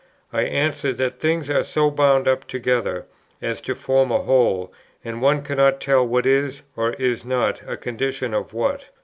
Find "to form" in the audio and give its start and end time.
3.61-4.11